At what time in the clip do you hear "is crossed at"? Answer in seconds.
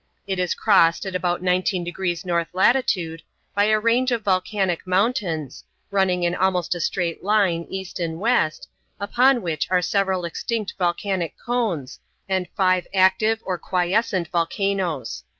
0.39-1.13